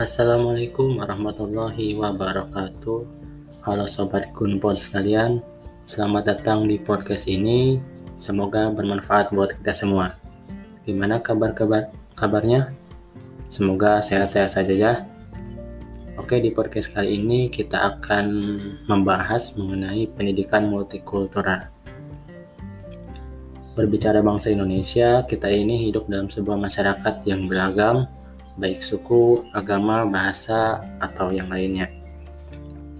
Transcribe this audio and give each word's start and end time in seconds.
Assalamualaikum 0.00 0.96
warahmatullahi 0.96 1.92
wabarakatuh. 1.92 3.00
Halo 3.68 3.84
sobat 3.84 4.32
Gunpod 4.32 4.80
sekalian, 4.80 5.44
selamat 5.84 6.24
datang 6.24 6.64
di 6.64 6.80
podcast 6.80 7.28
ini. 7.28 7.76
Semoga 8.16 8.72
bermanfaat 8.72 9.28
buat 9.28 9.52
kita 9.60 9.76
semua. 9.76 10.16
Gimana 10.88 11.20
kabar-kabar 11.20 11.92
kabarnya? 12.16 12.72
Semoga 13.52 14.00
sehat-sehat 14.00 14.48
saja 14.48 14.72
ya. 14.72 14.92
Oke, 16.16 16.40
di 16.40 16.48
podcast 16.48 16.96
kali 16.96 17.20
ini 17.20 17.52
kita 17.52 17.76
akan 18.00 18.24
membahas 18.88 19.52
mengenai 19.60 20.08
pendidikan 20.16 20.72
multikultural. 20.72 21.68
Berbicara 23.76 24.24
bangsa 24.24 24.48
Indonesia, 24.48 25.28
kita 25.28 25.52
ini 25.52 25.92
hidup 25.92 26.08
dalam 26.08 26.32
sebuah 26.32 26.56
masyarakat 26.56 27.20
yang 27.28 27.44
beragam, 27.44 28.08
baik 28.60 28.84
suku, 28.84 29.48
agama, 29.56 30.04
bahasa, 30.04 30.84
atau 31.00 31.32
yang 31.32 31.48
lainnya. 31.48 31.88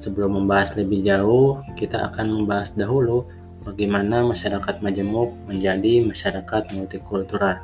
Sebelum 0.01 0.41
membahas 0.41 0.81
lebih 0.81 1.05
jauh, 1.05 1.61
kita 1.77 2.09
akan 2.09 2.33
membahas 2.41 2.73
dahulu 2.73 3.29
bagaimana 3.69 4.25
masyarakat 4.25 4.81
majemuk 4.81 5.37
menjadi 5.45 6.01
masyarakat 6.01 6.73
multikultural. 6.73 7.61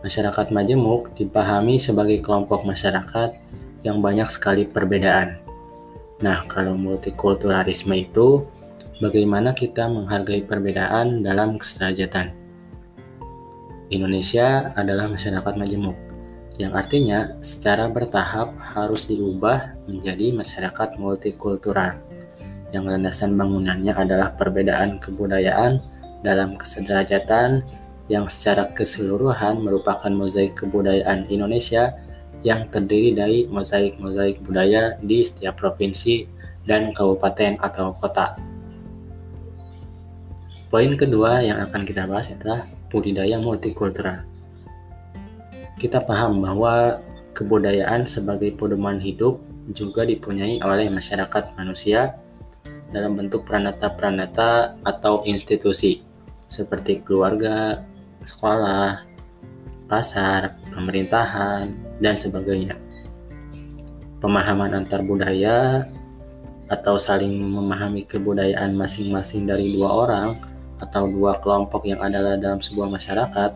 Masyarakat 0.00 0.48
majemuk 0.48 1.12
dipahami 1.20 1.76
sebagai 1.76 2.24
kelompok 2.24 2.64
masyarakat 2.64 3.36
yang 3.84 4.00
banyak 4.00 4.28
sekali 4.32 4.64
perbedaan. 4.64 5.36
Nah, 6.24 6.48
kalau 6.48 6.80
multikulturalisme 6.80 7.92
itu, 7.92 8.48
bagaimana 9.04 9.52
kita 9.52 9.92
menghargai 9.92 10.40
perbedaan 10.48 11.20
dalam 11.20 11.60
kesederajatan? 11.60 12.43
Indonesia 13.92 14.72
adalah 14.76 15.12
masyarakat 15.12 15.54
majemuk, 15.60 15.96
yang 16.56 16.72
artinya 16.72 17.36
secara 17.44 17.90
bertahap 17.92 18.56
harus 18.56 19.04
diubah 19.04 19.76
menjadi 19.84 20.32
masyarakat 20.32 20.96
multikultural, 20.96 22.00
yang 22.72 22.88
landasan 22.88 23.36
bangunannya 23.36 23.92
adalah 23.92 24.32
perbedaan 24.38 24.96
kebudayaan 25.02 25.84
dalam 26.24 26.56
kesederajatan 26.56 27.60
yang 28.08 28.28
secara 28.28 28.72
keseluruhan 28.72 29.60
merupakan 29.60 30.12
mozaik 30.12 30.56
kebudayaan 30.56 31.28
Indonesia 31.28 31.92
yang 32.44 32.68
terdiri 32.68 33.16
dari 33.16 33.38
mozaik-mozaik 33.48 34.44
budaya 34.44 35.00
di 35.00 35.24
setiap 35.24 35.56
provinsi 35.60 36.28
dan 36.68 36.92
kabupaten 36.92 37.56
atau 37.60 37.96
kota. 37.96 38.36
Poin 40.68 40.92
kedua 40.96 41.40
yang 41.40 41.60
akan 41.70 41.86
kita 41.88 42.04
bahas 42.04 42.32
adalah 42.32 42.68
budidaya 42.94 43.42
multikultural. 43.42 44.22
Kita 45.74 45.98
paham 46.06 46.38
bahwa 46.38 47.02
kebudayaan 47.34 48.06
sebagai 48.06 48.54
pedoman 48.54 49.02
hidup 49.02 49.42
juga 49.74 50.06
dipunyai 50.06 50.62
oleh 50.62 50.86
masyarakat 50.86 51.58
manusia 51.58 52.14
dalam 52.94 53.18
bentuk 53.18 53.42
pranata-pranata 53.42 54.78
atau 54.86 55.26
institusi 55.26 55.98
seperti 56.46 57.02
keluarga, 57.02 57.82
sekolah, 58.22 59.02
pasar, 59.90 60.54
pemerintahan, 60.70 61.74
dan 61.98 62.14
sebagainya. 62.14 62.78
Pemahaman 64.22 64.78
antar 64.78 65.02
budaya 65.02 65.84
atau 66.70 66.96
saling 66.96 67.34
memahami 67.44 68.06
kebudayaan 68.06 68.72
masing-masing 68.72 69.44
dari 69.44 69.76
dua 69.76 69.90
orang 70.06 70.53
atau 70.82 71.06
dua 71.06 71.38
kelompok 71.42 71.86
yang 71.86 72.00
ada 72.02 72.38
dalam 72.38 72.58
sebuah 72.58 72.90
masyarakat 72.90 73.50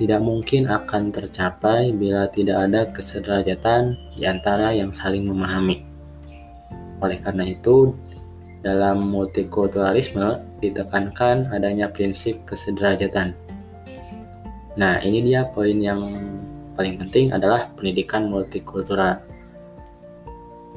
tidak 0.00 0.20
mungkin 0.24 0.64
akan 0.72 1.12
tercapai 1.12 1.92
bila 1.92 2.24
tidak 2.32 2.56
ada 2.56 2.88
kesederajatan 2.88 4.00
di 4.16 4.24
antara 4.24 4.72
yang 4.72 4.96
saling 4.96 5.28
memahami. 5.28 5.84
Oleh 7.04 7.20
karena 7.20 7.44
itu, 7.44 7.92
dalam 8.64 9.12
multikulturalisme 9.12 10.40
ditekankan 10.64 11.52
adanya 11.52 11.88
prinsip 11.92 12.40
kesederajatan. 12.48 13.36
Nah, 14.80 15.00
ini 15.04 15.20
dia 15.20 15.48
poin 15.52 15.76
yang 15.76 16.00
paling 16.76 16.96
penting 16.96 17.32
adalah 17.36 17.68
pendidikan 17.76 18.28
multikultural. 18.32 19.20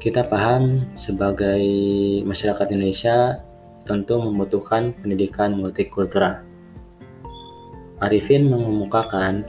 Kita 0.00 0.20
paham 0.28 0.84
sebagai 1.00 1.64
masyarakat 2.28 2.76
Indonesia 2.76 3.40
tentu 3.84 4.20
membutuhkan 4.20 4.96
pendidikan 5.00 5.56
multikultural. 5.56 6.40
Arifin 8.00 8.50
mengemukakan 8.50 9.44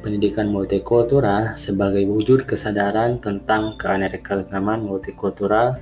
pendidikan 0.00 0.48
multikultural 0.48 1.58
sebagai 1.58 2.06
wujud 2.06 2.46
kesadaran 2.46 3.18
tentang 3.18 3.74
keanekaragaman 3.76 4.80
multikultural, 4.80 5.76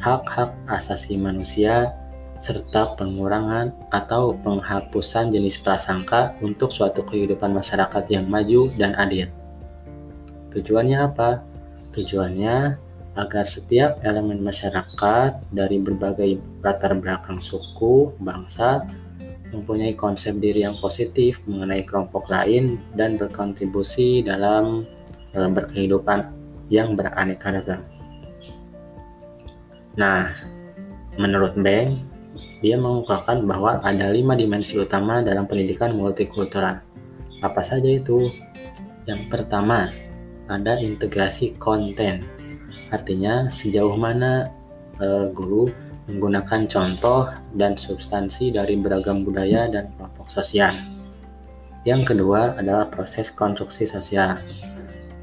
hak-hak 0.00 0.50
asasi 0.66 1.20
manusia, 1.20 1.92
serta 2.40 2.96
pengurangan 2.98 3.72
atau 3.88 4.36
penghapusan 4.42 5.32
jenis 5.32 5.60
prasangka 5.64 6.36
untuk 6.44 6.68
suatu 6.68 7.00
kehidupan 7.06 7.52
masyarakat 7.56 8.04
yang 8.10 8.28
maju 8.28 8.68
dan 8.76 8.92
adil. 8.98 9.28
Tujuannya 10.52 10.98
apa? 11.02 11.40
Tujuannya 11.96 12.83
agar 13.14 13.46
setiap 13.46 14.02
elemen 14.02 14.42
masyarakat 14.42 15.38
dari 15.54 15.78
berbagai 15.78 16.42
latar 16.66 16.98
belakang 16.98 17.38
suku, 17.38 18.10
bangsa, 18.18 18.82
mempunyai 19.54 19.94
konsep 19.94 20.34
diri 20.42 20.66
yang 20.66 20.74
positif 20.82 21.38
mengenai 21.46 21.86
kelompok 21.86 22.26
lain 22.26 22.82
dan 22.98 23.14
berkontribusi 23.14 24.26
dalam 24.26 24.82
e, 25.30 25.38
berkehidupan 25.38 26.26
yang 26.74 26.98
beraneka 26.98 27.54
ragam. 27.54 27.80
Nah, 29.94 30.34
menurut 31.14 31.54
Beng, 31.54 31.94
dia 32.58 32.74
mengungkapkan 32.74 33.46
bahwa 33.46 33.78
ada 33.78 34.10
lima 34.10 34.34
dimensi 34.34 34.74
utama 34.74 35.22
dalam 35.22 35.46
pendidikan 35.46 35.94
multikultural. 35.94 36.82
Apa 37.38 37.62
saja 37.62 37.86
itu? 37.86 38.26
Yang 39.06 39.30
pertama, 39.30 39.86
ada 40.50 40.82
integrasi 40.82 41.54
konten 41.62 42.33
Artinya 42.94 43.50
sejauh 43.50 43.98
mana 43.98 44.54
uh, 45.02 45.26
guru 45.34 45.66
menggunakan 46.06 46.70
contoh 46.70 47.26
dan 47.50 47.74
substansi 47.74 48.54
dari 48.54 48.78
beragam 48.78 49.26
budaya 49.26 49.66
dan 49.66 49.90
kelompok 49.98 50.30
sosial. 50.30 50.70
Yang 51.82 52.14
kedua 52.14 52.54
adalah 52.54 52.86
proses 52.86 53.34
konstruksi 53.34 53.82
sosial. 53.82 54.38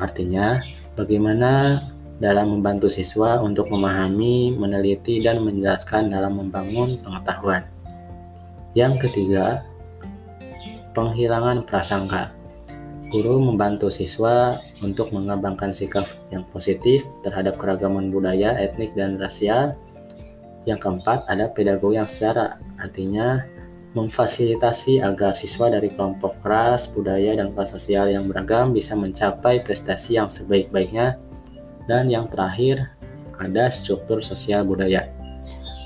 Artinya, 0.04 0.60
bagaimana 1.00 1.80
dalam 2.22 2.60
membantu 2.60 2.86
siswa 2.92 3.42
untuk 3.42 3.72
memahami, 3.74 4.54
meneliti, 4.54 5.26
dan 5.26 5.42
menjelaskan 5.42 6.14
dalam 6.14 6.38
membangun 6.38 7.02
pengetahuan. 7.02 7.66
Yang 8.78 9.10
ketiga, 9.10 9.66
penghilangan 10.94 11.66
prasangka. 11.66 12.41
Guru 13.12 13.44
membantu 13.44 13.92
siswa 13.92 14.56
untuk 14.80 15.12
mengembangkan 15.12 15.76
sikap 15.76 16.08
yang 16.32 16.48
positif 16.48 17.04
terhadap 17.28 17.60
keragaman 17.60 18.08
budaya, 18.08 18.56
etnik, 18.56 18.96
dan 18.96 19.20
rasial. 19.20 19.76
Yang 20.64 20.88
keempat, 20.88 21.28
ada 21.28 21.52
pedagogi 21.52 22.00
yang 22.00 22.08
secara 22.08 22.56
artinya 22.80 23.44
memfasilitasi 23.92 25.04
agar 25.04 25.36
siswa 25.36 25.68
dari 25.68 25.92
kelompok 25.92 26.40
ras, 26.40 26.88
budaya, 26.88 27.36
dan 27.36 27.52
kelas 27.52 27.76
sosial 27.76 28.08
yang 28.08 28.32
beragam 28.32 28.72
bisa 28.72 28.96
mencapai 28.96 29.60
prestasi 29.60 30.16
yang 30.16 30.32
sebaik-baiknya. 30.32 31.20
Dan 31.92 32.08
yang 32.08 32.32
terakhir, 32.32 32.96
ada 33.36 33.68
struktur 33.68 34.24
sosial 34.24 34.64
budaya. 34.64 35.12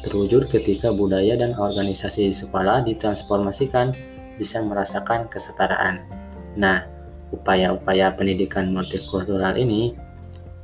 Terwujud 0.05 0.45
ketika 0.45 0.93
budaya 0.93 1.33
dan 1.33 1.57
organisasi 1.57 2.29
di 2.29 2.35
sekolah 2.37 2.85
ditransformasikan 2.85 3.89
bisa 4.37 4.61
merasakan 4.61 5.25
kesetaraan. 5.25 6.05
Nah, 6.53 6.94
upaya-upaya 7.33 8.13
pendidikan 8.13 8.69
multikultural 8.69 9.57
ini 9.57 9.95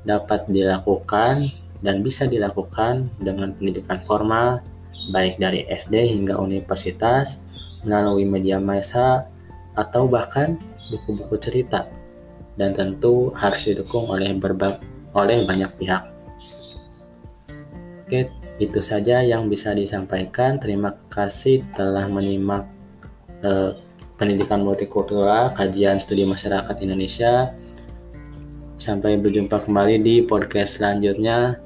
dapat 0.05 0.49
dilakukan 0.49 1.45
dan 1.81 2.01
bisa 2.01 2.25
dilakukan 2.25 3.09
dengan 3.21 3.53
pendidikan 3.53 4.01
formal 4.05 4.61
baik 5.09 5.41
dari 5.41 5.65
SD 5.65 6.13
hingga 6.17 6.37
universitas 6.37 7.41
melalui 7.81 8.25
media 8.29 8.61
massa 8.61 9.25
atau 9.73 10.05
bahkan 10.05 10.59
buku-buku 10.91 11.39
cerita 11.41 11.87
dan 12.59 12.75
tentu 12.75 13.33
harus 13.33 13.65
didukung 13.65 14.11
oleh 14.11 14.35
berbag 14.35 14.77
oleh 15.15 15.43
banyak 15.47 15.71
pihak. 15.79 16.03
Oke, 18.05 18.27
itu 18.59 18.79
saja 18.83 19.23
yang 19.23 19.47
bisa 19.47 19.71
disampaikan. 19.71 20.59
Terima 20.59 20.93
kasih 21.09 21.63
telah 21.73 22.05
menyimak 22.11 22.67
eh, 23.41 23.71
pendidikan 24.21 24.61
multikultural, 24.61 25.49
kajian 25.57 25.97
studi 25.97 26.29
masyarakat 26.29 26.77
Indonesia. 26.85 27.49
Sampai 28.77 29.17
berjumpa 29.17 29.65
kembali 29.65 29.97
di 29.97 30.21
podcast 30.21 30.77
selanjutnya. 30.77 31.57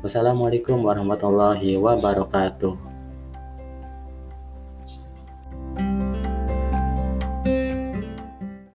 Wassalamualaikum 0.00 0.80
warahmatullahi 0.88 1.76
wabarakatuh. 1.76 2.91